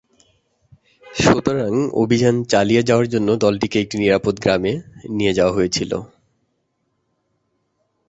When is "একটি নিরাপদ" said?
3.81-4.35